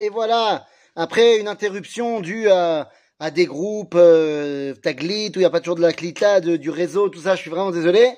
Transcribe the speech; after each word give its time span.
Et 0.00 0.10
voilà, 0.10 0.64
après 0.94 1.38
une 1.38 1.48
interruption 1.48 2.20
due 2.20 2.48
à, 2.50 2.88
à 3.18 3.32
des 3.32 3.46
groupes 3.46 3.96
euh, 3.96 4.72
Taglit, 4.74 5.30
où 5.30 5.32
il 5.34 5.38
n'y 5.40 5.44
a 5.44 5.50
pas 5.50 5.58
toujours 5.58 5.74
de 5.74 5.82
la 5.82 5.92
clita, 5.92 6.38
du 6.38 6.70
réseau, 6.70 7.08
tout 7.08 7.22
ça, 7.22 7.34
je 7.34 7.40
suis 7.40 7.50
vraiment 7.50 7.72
désolé. 7.72 8.12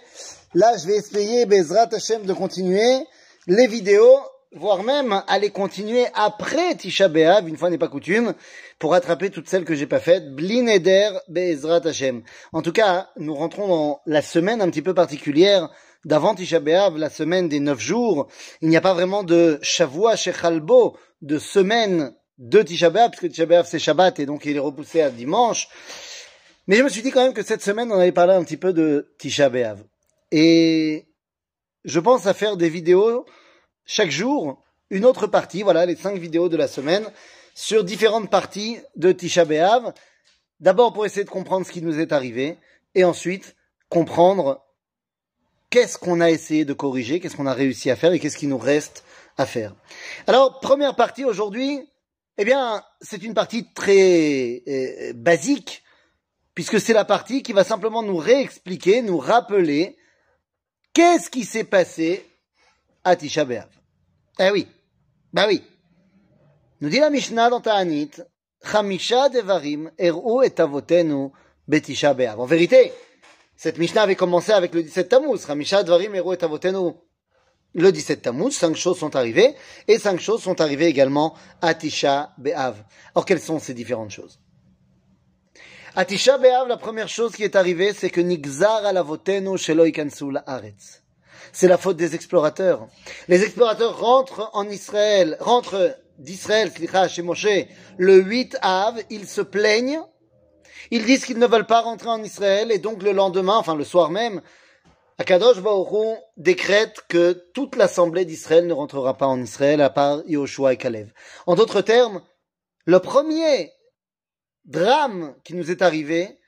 Là, 0.53 0.77
je 0.77 0.87
vais 0.87 0.97
essayer, 0.97 1.47
Bezrat 1.47 1.89
Hashem, 1.91 2.27
de 2.27 2.35
continuer 2.35 3.07
les 3.47 3.67
vidéos, 3.67 4.19
voire 4.53 4.83
même 4.83 5.23
aller 5.27 5.49
continuer 5.49 6.05
après 6.13 6.75
Tisha 6.75 7.09
B'Av, 7.09 7.49
une 7.49 7.57
fois 7.57 7.71
n'est 7.71 7.79
pas 7.79 7.89
coutume, 7.89 8.35
pour 8.79 8.91
rattraper 8.91 9.31
toutes 9.31 9.49
celles 9.49 9.65
que 9.65 9.75
j'ai 9.75 9.87
pas 9.87 10.01
faites. 10.01 10.35
Blineder 10.35 11.13
Bezrat 11.29 11.87
Hashem. 11.87 12.23
En 12.53 12.61
tout 12.61 12.73
cas, 12.73 13.09
nous 13.17 13.35
rentrons 13.35 13.69
dans 13.69 14.01
la 14.05 14.21
semaine 14.21 14.61
un 14.61 14.69
petit 14.69 14.83
peu 14.83 14.93
particulière 14.93 15.71
d'avant 16.05 16.35
Tisha 16.35 16.61
B'Av, 16.61 16.99
la 16.99 17.09
semaine 17.09 17.49
des 17.49 17.61
neuf 17.61 17.81
jours. 17.81 18.27
Il 18.61 18.69
n'y 18.69 18.77
a 18.77 18.83
pas 18.83 18.93
vraiment 18.93 19.23
de 19.23 19.59
Shavua 19.63 20.17
Shechalbo, 20.17 20.99
de 21.23 21.39
semaine 21.39 22.15
de 22.39 22.63
Tisha 22.63 22.91
puisque 22.91 23.29
Tisha 23.31 23.65
c'est 23.65 23.79
Shabbat 23.79 24.19
et 24.19 24.27
donc 24.27 24.45
il 24.45 24.57
est 24.57 24.61
repoussé 24.61 25.03
à 25.03 25.11
dimanche. 25.11 25.69
Mais 26.67 26.77
je 26.77 26.83
me 26.83 26.89
suis 26.89 27.03
dit 27.03 27.11
quand 27.11 27.23
même 27.23 27.35
que 27.35 27.43
cette 27.43 27.63
semaine, 27.63 27.91
on 27.91 27.99
avait 27.99 28.13
parlé 28.13 28.35
un 28.35 28.45
petit 28.45 28.57
peu 28.57 28.73
de 28.73 29.13
Tisha. 29.19 29.51
Et 30.31 31.09
je 31.85 32.01
pense 32.01 32.27
à 32.27 32.35
faire 32.35 32.57
des 32.57 32.69
vidéos 32.69 33.27
chaque 33.85 34.11
jour, 34.11 34.63
une 34.91 35.05
autre 35.05 35.27
partie, 35.27 35.63
voilà, 35.63 35.85
les 35.87 35.97
cinq 35.97 36.17
vidéos 36.19 36.49
de 36.49 36.57
la 36.57 36.69
semaine, 36.69 37.05
sur 37.55 37.83
différentes 37.85 38.31
parties 38.31 38.79
de 38.97 39.11
Tisha. 39.13 39.45
D'abord 40.61 40.93
pour 40.93 41.07
essayer 41.07 41.25
de 41.25 41.31
comprendre 41.31 41.67
ce 41.67 41.73
qui 41.73 41.83
nous 41.83 41.99
est 41.99 42.13
arrivé, 42.13 42.59
et 42.95 43.05
ensuite 43.05 43.57
comprendre 43.89 44.65
qu'est-ce 45.71 45.99
qu'on 45.99 46.21
a 46.21 46.31
essayé 46.31 46.65
de 46.65 46.73
corriger, 46.73 47.21
qu'est-ce 47.21 47.37
qu'on 47.37 47.47
a 47.47 47.55
réussi 47.55 47.91
à 47.91 47.97
faire 47.97 48.13
et 48.13 48.21
qu'est-ce 48.21 48.37
qui 48.37 48.47
nous 48.47 48.59
reste 48.59 49.05
Alors, 50.27 50.61
première 50.61 50.97
partie 50.97 51.25
aujourd'hui, 51.25 51.81
eh 52.39 52.45
bien, 52.45 52.83
c'est 53.01 53.23
une 53.23 53.35
partie 53.35 53.73
très 53.73 54.63
euh, 54.67 55.13
basique, 55.15 55.83
puisque 56.55 56.81
c'est 56.81 56.93
la 56.93 57.05
partie 57.05 57.43
qui 57.43 57.53
va 57.53 57.65
simplement 57.65 58.03
nous 58.03 58.17
réexpliquer, 58.17 59.03
nous 59.03 59.19
rappeler 59.19 59.97
qu'est-ce 60.93 61.31
qui 61.31 61.45
s'est 61.45 61.65
passé 61.65 62.27
à 63.05 63.17
Tisha 63.17 63.45
B'Av. 63.45 63.69
Eh 64.39 64.51
oui, 64.51 64.67
bah 65.33 65.47
oui. 65.49 65.63
Nous 66.81 66.89
dit 66.89 66.99
la 66.99 67.11
Mishnah 67.11 67.51
dans 67.51 67.61
Ta'anit, 67.61 68.11
Chamisha 68.65 69.29
devarim 69.29 69.91
er'u 69.99 70.45
et 70.45 70.61
avotenu 70.61 71.31
betisha 71.69 72.15
B'Av. 72.15 72.41
En 72.41 72.47
vérité, 72.47 72.93
cette 73.57 73.79
Mishnah 73.79 74.03
avait 74.03 74.17
commencé 74.17 74.53
avec 74.53 74.75
le 74.75 74.83
17 74.83 75.09
Tammuz. 75.09 75.47
Chamisha 75.47 75.83
devarim 75.83 76.15
er'u 76.15 76.35
et 76.35 76.45
avotenu 76.45 76.93
le 77.75 77.93
17 77.93 78.23
Tammuz, 78.23 78.53
cinq 78.53 78.77
choses 78.77 78.99
sont 78.99 79.15
arrivées, 79.17 79.55
et 79.87 79.99
cinq 79.99 80.21
choses 80.21 80.43
sont 80.43 80.61
arrivées 80.61 80.87
également 80.87 81.35
à 81.63 81.75
Tisha 81.75 82.33
B'Av. 82.39 82.77
Alors, 83.15 83.25
quelles 83.25 83.41
sont 83.41 83.59
ces 83.59 83.75
différentes 83.75 84.11
choses? 84.11 84.39
À 85.95 86.05
Tisha 86.05 86.39
B'Av, 86.39 86.69
la 86.69 86.77
première 86.77 87.09
chose 87.09 87.33
qui 87.33 87.45
est 87.45 87.57
arrivée, 87.57 87.93
c'est 87.93 88.11
que 88.11 88.21
Nigzar 88.21 88.85
alavotenu 88.85 89.57
shelo 89.57 89.85
ikansu 89.85 90.33
la'aretz. 90.33 91.03
C'est 91.53 91.69
la 91.69 91.79
faute 91.79 91.97
des 91.97 92.15
explorateurs. 92.15 92.87
Les 93.29 93.43
explorateurs 93.43 93.99
rentrent 93.99 94.51
en 94.53 94.69
Israël, 94.69 95.37
rentrent 95.41 95.97
d'Israël, 96.19 96.71
chez 97.09 97.23
Moshe, 97.23 97.47
le 97.99 98.23
8 98.23 98.59
Av, 98.63 99.01
ils 99.11 99.27
se 99.27 99.41
plaignent, 99.41 100.01
ils 100.91 101.05
disent 101.05 101.25
qu'ils 101.25 101.39
ne 101.39 101.47
veulent 101.47 101.67
pas 101.67 101.81
rentrer 101.81 102.09
en 102.09 102.23
Israël, 102.23 102.71
et 102.71 102.79
donc 102.79 103.03
le 103.03 103.13
lendemain, 103.13 103.57
enfin 103.57 103.75
le 103.75 103.85
soir 103.85 104.11
même, 104.11 104.43
Akadosh 105.21 105.61
Baruch 105.61 106.19
décrète 106.39 107.05
que 107.07 107.33
toute 107.53 107.77
l'assemblée 107.77 108.25
d'Israël 108.25 108.67
ne 108.67 108.73
rentrera 108.73 109.19
pas 109.19 109.27
en 109.27 109.39
Israël 109.39 109.83
à 109.83 109.91
part 109.91 110.23
Yoshua 110.27 110.73
et 110.73 110.77
Kalev. 110.79 111.13
En 111.47 111.57
d'autres 111.57 111.83
termes, 111.83 112.23
le 112.87 113.01
premier 113.01 113.71
drame 114.65 115.35
qui 115.45 115.55
nous 115.55 115.71
est 115.71 115.83
arrivé, 115.83 116.39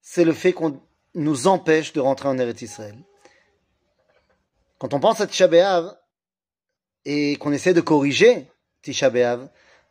c'est 0.00 0.22
le 0.22 0.32
fait 0.32 0.52
qu'on 0.52 0.80
nous 1.16 1.48
empêche 1.48 1.92
de 1.92 1.98
rentrer 1.98 2.28
en 2.28 2.38
Eretz 2.38 2.62
Israël. 2.62 2.94
Quand 4.78 4.94
on 4.94 5.00
pense 5.00 5.20
à 5.20 5.26
Tisha 5.26 5.48
B'Av 5.48 5.92
et 7.04 7.34
qu'on 7.34 7.50
essaie 7.50 7.74
de 7.74 7.80
corriger 7.80 8.46
Tisha 8.82 9.10
B'Av, 9.10 9.48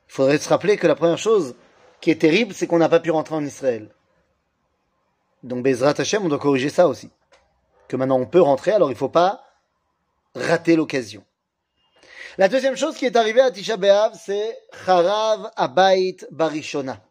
il 0.08 0.14
faudrait 0.14 0.38
se 0.38 0.48
rappeler 0.48 0.78
que 0.78 0.88
la 0.88 0.96
première 0.96 1.18
chose 1.18 1.56
qui 2.00 2.10
est 2.10 2.22
terrible, 2.22 2.54
c'est 2.54 2.68
qu'on 2.68 2.80
n'a 2.80 2.88
pas 2.88 3.02
pu 3.02 3.12
rentrer 3.12 3.36
en 3.36 3.44
Israël. 3.44 3.94
Donc 5.44 5.62
Bezrat 5.62 5.96
Hashem, 5.98 6.24
on 6.24 6.30
doit 6.30 6.40
corriger 6.40 6.70
ça 6.70 6.88
aussi 6.88 7.10
que 7.90 7.98
maintenant 7.98 8.20
on 8.20 8.26
peut 8.26 8.42
rentrer, 8.42 8.72
alors 8.72 8.90
il 8.90 8.94
ne 8.94 8.98
faut 8.98 9.10
pas 9.10 9.44
rater 10.36 10.78
l'occasion. 10.78 11.26
La 12.38 12.48
deuxième 12.48 12.78
chose 12.78 12.96
qui 12.96 13.06
est 13.06 13.18
arrivée 13.18 13.42
à 13.42 13.52
Tisha 13.52 13.76
B'Av, 13.76 14.18
c'est 14.18 14.58
Charav 14.86 15.52
Abayit 15.58 16.26
Barishona. 16.32 17.02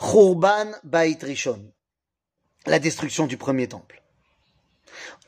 Churban 0.00 0.72
Bait 0.84 1.18
Rishon. 1.20 1.72
La 2.66 2.78
destruction 2.78 3.26
du 3.26 3.36
premier 3.36 3.68
temple. 3.68 4.02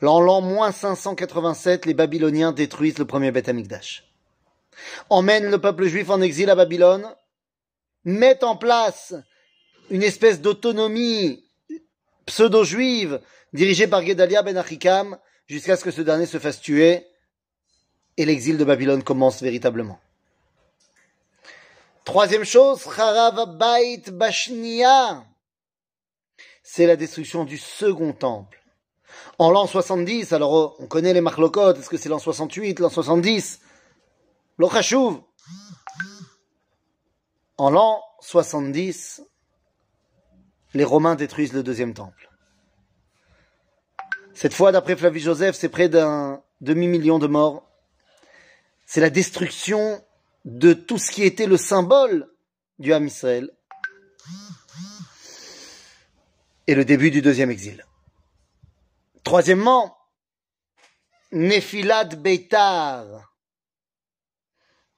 L'an 0.00 0.40
moins 0.42 0.72
587, 0.72 1.86
les 1.86 1.94
Babyloniens 1.94 2.52
détruisent 2.52 2.98
le 2.98 3.06
premier 3.06 3.32
Beth 3.32 3.48
Amikdash. 3.48 4.04
Emmènent 5.08 5.50
le 5.50 5.60
peuple 5.60 5.86
juif 5.86 6.10
en 6.10 6.20
exil 6.20 6.50
à 6.50 6.54
Babylone, 6.54 7.14
mettent 8.04 8.44
en 8.44 8.56
place 8.56 9.14
une 9.90 10.02
espèce 10.02 10.40
d'autonomie 10.40 11.44
pseudo-juive 12.26 13.20
dirigé 13.56 13.88
par 13.88 14.06
Gedalia 14.06 14.42
ben 14.42 14.56
Achikam, 14.56 15.18
jusqu'à 15.48 15.76
ce 15.76 15.82
que 15.82 15.90
ce 15.90 16.02
dernier 16.02 16.26
se 16.26 16.38
fasse 16.38 16.60
tuer 16.60 17.06
et 18.16 18.24
l'exil 18.24 18.56
de 18.58 18.64
Babylone 18.64 19.02
commence 19.02 19.42
véritablement. 19.42 19.98
Troisième 22.04 22.44
chose, 22.44 22.82
Charav 22.84 23.58
Bait 23.58 24.02
Bashnia, 24.12 25.24
c'est 26.62 26.86
la 26.86 26.96
destruction 26.96 27.44
du 27.44 27.58
second 27.58 28.12
temple. 28.12 28.62
En 29.38 29.50
l'an 29.50 29.66
70, 29.66 30.32
alors 30.32 30.76
on 30.78 30.86
connaît 30.86 31.12
les 31.12 31.20
marlokot, 31.20 31.74
est-ce 31.74 31.88
que 31.88 31.96
c'est 31.96 32.08
l'an 32.08 32.18
68, 32.18 32.78
l'an 32.78 32.90
70 32.90 33.60
L'Ochashuv. 34.58 35.20
En 37.58 37.70
l'an 37.70 38.02
70, 38.20 39.22
les 40.74 40.84
Romains 40.84 41.14
détruisent 41.14 41.52
le 41.52 41.62
deuxième 41.62 41.92
temple. 41.92 42.25
Cette 44.36 44.52
fois, 44.52 44.70
d'après 44.70 44.96
Flavie 44.96 45.20
Joseph, 45.20 45.56
c'est 45.56 45.70
près 45.70 45.88
d'un 45.88 46.42
demi-million 46.60 47.18
de 47.18 47.26
morts. 47.26 47.66
C'est 48.84 49.00
la 49.00 49.08
destruction 49.08 50.04
de 50.44 50.74
tout 50.74 50.98
ce 50.98 51.10
qui 51.10 51.22
était 51.22 51.46
le 51.46 51.56
symbole 51.56 52.28
du 52.78 52.92
Ham 52.92 53.06
Israël. 53.06 53.50
Et 56.66 56.74
le 56.74 56.84
début 56.84 57.10
du 57.10 57.22
deuxième 57.22 57.50
exil. 57.50 57.86
Troisièmement, 59.24 59.96
Nephilat 61.32 62.04
Beitar. 62.16 63.32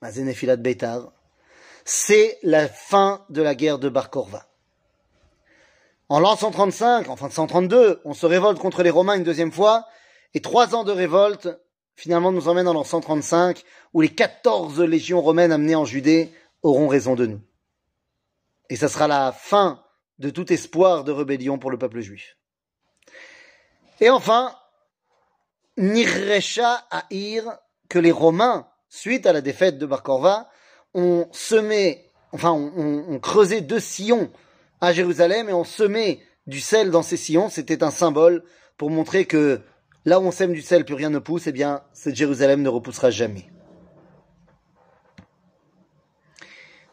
Nephilat 0.02 0.56
Beitar. 0.56 1.12
C'est 1.84 2.40
la 2.42 2.68
fin 2.68 3.24
de 3.28 3.40
la 3.40 3.54
guerre 3.54 3.78
de 3.78 3.88
Bar 3.88 4.10
Korva. 4.10 4.47
En 6.10 6.20
l'an 6.20 6.36
135, 6.36 7.10
enfin 7.10 7.28
132, 7.28 8.00
on 8.04 8.14
se 8.14 8.24
révolte 8.24 8.58
contre 8.58 8.82
les 8.82 8.88
Romains 8.88 9.16
une 9.16 9.24
deuxième 9.24 9.52
fois, 9.52 9.86
et 10.32 10.40
trois 10.40 10.74
ans 10.74 10.84
de 10.84 10.92
révolte, 10.92 11.48
finalement, 11.96 12.32
nous 12.32 12.48
emmènent 12.48 12.68
en 12.68 12.72
l'an 12.72 12.84
135, 12.84 13.62
où 13.92 14.00
les 14.00 14.08
14 14.08 14.80
légions 14.80 15.20
romaines 15.20 15.52
amenées 15.52 15.74
en 15.74 15.84
Judée 15.84 16.32
auront 16.62 16.88
raison 16.88 17.14
de 17.14 17.26
nous. 17.26 17.40
Et 18.70 18.76
ça 18.76 18.88
sera 18.88 19.06
la 19.06 19.32
fin 19.32 19.84
de 20.18 20.30
tout 20.30 20.50
espoir 20.50 21.04
de 21.04 21.12
rébellion 21.12 21.58
pour 21.58 21.70
le 21.70 21.78
peuple 21.78 22.00
juif. 22.00 22.38
Et 24.00 24.08
enfin, 24.08 24.56
Nirrecha 25.76 26.86
Ir, 27.10 27.58
que 27.90 27.98
les 27.98 28.12
Romains, 28.12 28.66
suite 28.88 29.26
à 29.26 29.34
la 29.34 29.42
défaite 29.42 29.78
de 29.78 29.84
Bar 29.84 30.02
ont 30.94 31.28
semé, 31.32 32.10
enfin, 32.32 32.52
ont 32.52 33.18
creusé 33.20 33.60
deux 33.60 33.80
sillons 33.80 34.30
à 34.80 34.92
Jérusalem 34.92 35.48
et 35.48 35.52
on 35.52 35.64
semait 35.64 36.20
du 36.46 36.60
sel 36.60 36.90
dans 36.90 37.02
ces 37.02 37.16
sillons. 37.16 37.48
C'était 37.48 37.82
un 37.82 37.90
symbole 37.90 38.44
pour 38.76 38.90
montrer 38.90 39.26
que 39.26 39.60
là 40.04 40.20
où 40.20 40.24
on 40.24 40.30
sème 40.30 40.52
du 40.52 40.62
sel, 40.62 40.84
plus 40.84 40.94
rien 40.94 41.10
ne 41.10 41.18
pousse, 41.18 41.46
eh 41.46 41.52
bien, 41.52 41.82
cette 41.92 42.16
Jérusalem 42.16 42.62
ne 42.62 42.68
repoussera 42.68 43.10
jamais. 43.10 43.50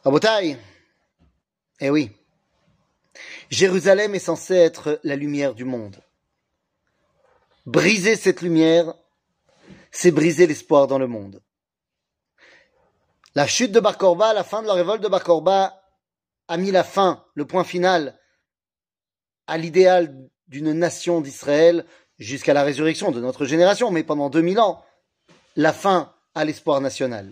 Abotai, 0.03 0.57
eh 1.79 1.89
oui, 1.89 2.11
Jérusalem 3.49 4.13
est 4.15 4.19
censée 4.19 4.55
être 4.55 4.99
la 5.03 5.15
lumière 5.15 5.55
du 5.55 5.65
monde. 5.65 6.01
Briser 7.65 8.15
cette 8.15 8.41
lumière, 8.41 8.93
c'est 9.91 10.11
briser 10.11 10.45
l'espoir 10.45 10.87
dans 10.87 10.99
le 10.99 11.07
monde. 11.07 11.41
La 13.33 13.47
chute 13.47 13.71
de 13.71 13.79
Bar 13.79 13.97
la 14.33 14.43
fin 14.43 14.61
de 14.61 14.67
la 14.67 14.73
révolte 14.73 15.01
de 15.01 15.07
Bar 15.07 15.73
a 16.47 16.57
mis 16.57 16.71
la 16.71 16.83
fin, 16.83 17.25
le 17.33 17.45
point 17.45 17.63
final, 17.63 18.19
à 19.47 19.57
l'idéal 19.57 20.15
d'une 20.47 20.74
nation 20.74 21.21
d'Israël 21.21 21.86
jusqu'à 22.18 22.53
la 22.53 22.63
résurrection 22.63 23.12
de 23.12 23.19
notre 23.19 23.45
génération, 23.45 23.92
mais 23.92 24.03
pendant 24.03 24.30
2000 24.30 24.59
ans, 24.59 24.83
la 25.56 25.74
fin 25.74 26.13
à 26.33 26.45
l'espoir 26.45 26.81
national. 26.81 27.31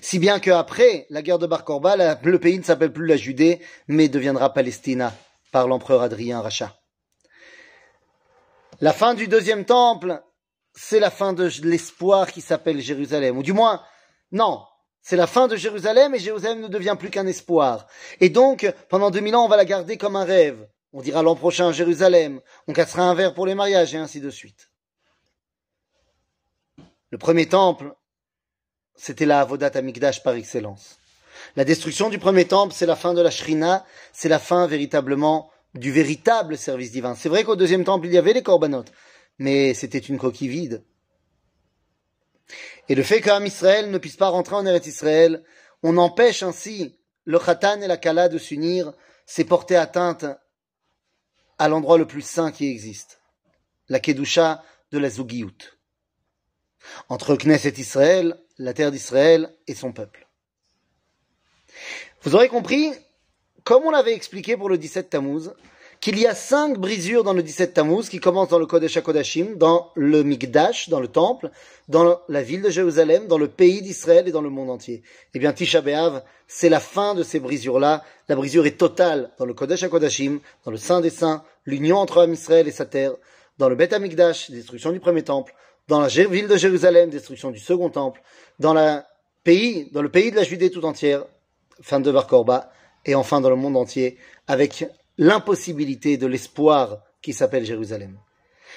Si 0.00 0.18
bien 0.18 0.38
qu'après 0.38 1.06
la 1.10 1.22
guerre 1.22 1.38
de 1.38 1.46
Bar 1.46 1.64
Korba, 1.64 1.96
le 2.22 2.38
pays 2.38 2.58
ne 2.58 2.64
s'appelle 2.64 2.92
plus 2.92 3.06
la 3.06 3.16
Judée, 3.16 3.60
mais 3.88 4.08
deviendra 4.08 4.52
Palestina 4.52 5.12
par 5.50 5.66
l'empereur 5.66 6.02
Adrien 6.02 6.40
Racha. 6.40 6.76
La 8.80 8.92
fin 8.92 9.14
du 9.14 9.28
deuxième 9.28 9.64
temple, 9.64 10.22
c'est 10.74 11.00
la 11.00 11.10
fin 11.10 11.32
de 11.32 11.50
l'espoir 11.64 12.30
qui 12.30 12.40
s'appelle 12.40 12.80
Jérusalem. 12.80 13.36
Ou 13.36 13.42
du 13.42 13.52
moins, 13.52 13.82
non, 14.32 14.64
c'est 15.02 15.16
la 15.16 15.26
fin 15.26 15.48
de 15.48 15.56
Jérusalem 15.56 16.14
et 16.14 16.18
Jérusalem 16.18 16.60
ne 16.60 16.68
devient 16.68 16.96
plus 16.98 17.10
qu'un 17.10 17.26
espoir. 17.26 17.86
Et 18.20 18.28
donc, 18.28 18.70
pendant 18.88 19.10
2000 19.10 19.36
ans, 19.36 19.44
on 19.44 19.48
va 19.48 19.56
la 19.56 19.64
garder 19.64 19.96
comme 19.96 20.16
un 20.16 20.24
rêve. 20.24 20.68
On 20.92 21.00
dira 21.02 21.22
l'an 21.22 21.36
prochain 21.36 21.72
Jérusalem, 21.72 22.40
on 22.66 22.72
cassera 22.72 23.04
un 23.04 23.14
verre 23.14 23.34
pour 23.34 23.46
les 23.46 23.54
mariages 23.54 23.94
et 23.94 23.98
ainsi 23.98 24.20
de 24.20 24.30
suite. 24.30 24.70
Le 27.10 27.18
premier 27.18 27.46
temple, 27.46 27.94
c'était 28.96 29.26
la 29.26 29.40
Avodat 29.40 29.70
Amikdash 29.74 30.22
par 30.22 30.34
excellence. 30.34 30.98
La 31.56 31.64
destruction 31.64 32.10
du 32.10 32.18
premier 32.18 32.44
temple, 32.44 32.74
c'est 32.76 32.86
la 32.86 32.96
fin 32.96 33.14
de 33.14 33.22
la 33.22 33.30
Shrina, 33.30 33.84
c'est 34.12 34.28
la 34.28 34.38
fin 34.38 34.66
véritablement 34.66 35.50
du 35.74 35.92
véritable 35.92 36.58
service 36.58 36.90
divin. 36.90 37.14
C'est 37.14 37.28
vrai 37.28 37.44
qu'au 37.44 37.56
deuxième 37.56 37.84
temple, 37.84 38.06
il 38.06 38.12
y 38.12 38.18
avait 38.18 38.32
les 38.32 38.42
korbanot, 38.42 38.84
mais 39.38 39.74
c'était 39.74 39.98
une 39.98 40.18
coquille 40.18 40.48
vide. 40.48 40.84
Et 42.88 42.94
le 42.94 43.02
fait 43.02 43.20
qu'Am 43.20 43.46
Israël 43.46 43.90
ne 43.90 43.98
puisse 43.98 44.16
pas 44.16 44.28
rentrer 44.28 44.56
en 44.56 44.66
Eretz 44.66 44.86
Israël, 44.86 45.44
on 45.82 45.96
empêche 45.96 46.42
ainsi 46.42 46.98
le 47.24 47.38
Khatan 47.38 47.80
et 47.80 47.86
la 47.86 47.96
Kala 47.96 48.28
de 48.28 48.38
s'unir, 48.38 48.92
c'est 49.26 49.44
porter 49.44 49.76
atteinte 49.76 50.24
à 51.58 51.68
l'endroit 51.68 51.98
le 51.98 52.06
plus 52.06 52.22
saint 52.22 52.50
qui 52.50 52.68
existe, 52.68 53.20
la 53.88 54.00
Kedusha 54.00 54.64
de 54.90 54.98
la 54.98 55.10
Zugiyut. 55.10 55.78
Entre 57.08 57.36
Knesset 57.36 57.74
Israël, 57.78 58.40
la 58.58 58.72
terre 58.72 58.90
d'Israël 58.90 59.54
et 59.66 59.74
son 59.74 59.92
peuple. 59.92 60.26
Vous 62.22 62.34
aurez 62.34 62.48
compris, 62.48 62.92
comme 63.64 63.84
on 63.84 63.90
l'avait 63.90 64.14
expliqué 64.14 64.56
pour 64.56 64.68
le 64.68 64.78
17 64.78 65.10
Tammuz, 65.10 65.52
qu'il 66.00 66.18
y 66.18 66.26
a 66.26 66.34
cinq 66.34 66.78
brisures 66.78 67.24
dans 67.24 67.34
le 67.34 67.42
17 67.42 67.74
Tammuz 67.74 68.08
qui 68.08 68.20
commencent 68.20 68.48
dans 68.48 68.58
le 68.58 68.64
Kodesh 68.64 68.96
HaKodashim, 68.96 69.56
dans 69.56 69.90
le 69.94 70.22
Mikdash, 70.22 70.88
dans 70.88 71.00
le 71.00 71.08
temple, 71.08 71.50
dans 71.88 72.20
la 72.28 72.42
ville 72.42 72.62
de 72.62 72.70
Jérusalem, 72.70 73.26
dans 73.26 73.36
le 73.36 73.48
pays 73.48 73.82
d'Israël 73.82 74.26
et 74.26 74.32
dans 74.32 74.40
le 74.40 74.48
monde 74.48 74.70
entier. 74.70 75.02
Eh 75.34 75.38
bien, 75.38 75.52
Tisha 75.52 75.82
B'Av, 75.82 76.22
c'est 76.48 76.70
la 76.70 76.80
fin 76.80 77.14
de 77.14 77.22
ces 77.22 77.38
brisures-là. 77.38 78.02
La 78.28 78.36
brisure 78.36 78.64
est 78.64 78.78
totale 78.78 79.30
dans 79.38 79.44
le 79.44 79.52
Kodesh 79.52 79.82
HaKodashim, 79.82 80.40
dans 80.64 80.70
le 80.70 80.78
Saint 80.78 81.02
des 81.02 81.10
Saints, 81.10 81.44
l'union 81.66 81.98
entre 81.98 82.26
Israël 82.30 82.66
et 82.66 82.72
sa 82.72 82.86
terre, 82.86 83.12
dans 83.58 83.68
le 83.68 83.74
Beth 83.74 83.92
HaMikdash, 83.92 84.50
destruction 84.50 84.92
du 84.92 85.00
premier 85.00 85.22
temple, 85.22 85.54
dans 85.86 86.00
la 86.00 86.08
ville 86.08 86.48
de 86.48 86.56
Jérusalem, 86.56 87.10
destruction 87.10 87.50
du 87.50 87.58
second 87.58 87.90
temple, 87.90 88.22
dans, 88.58 88.72
la 88.72 89.06
pays, 89.44 89.90
dans 89.92 90.00
le 90.00 90.08
pays 90.08 90.30
de 90.30 90.36
la 90.36 90.44
Judée 90.44 90.70
tout 90.70 90.84
entière, 90.86 91.26
fin 91.82 92.00
de 92.00 92.10
Bar 92.10 92.26
Korba, 92.26 92.72
et 93.04 93.14
enfin 93.14 93.42
dans 93.42 93.50
le 93.50 93.56
monde 93.56 93.76
entier, 93.76 94.16
avec 94.46 94.86
l'impossibilité 95.20 96.16
de 96.16 96.26
l'espoir 96.26 97.04
qui 97.22 97.32
s'appelle 97.32 97.64
Jérusalem. 97.64 98.18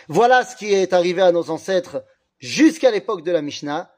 Voilà 0.07 0.45
ce 0.45 0.56
qui 0.56 0.72
est 0.72 0.94
arrivé 0.94 1.24
à 1.24 1.31
nos 1.31 1.50
ancêtres 1.50 2.06
jusqu'à 2.38 2.92
l'époque 2.92 3.24
de 3.24 3.31
la 3.31 3.42
Mishnah. 3.42 3.92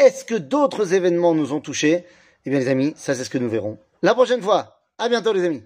Est-ce 0.00 0.24
que 0.24 0.34
d'autres 0.34 0.94
événements 0.94 1.34
nous 1.34 1.52
ont 1.52 1.60
touchés? 1.60 2.04
Eh 2.44 2.50
bien 2.50 2.58
les 2.58 2.68
amis, 2.68 2.94
ça 2.96 3.14
c'est 3.14 3.22
ce 3.22 3.30
que 3.30 3.38
nous 3.38 3.48
verrons 3.48 3.78
la 4.02 4.14
prochaine 4.14 4.42
fois. 4.42 4.80
À 4.98 5.08
bientôt 5.08 5.32
les 5.32 5.44
amis. 5.44 5.62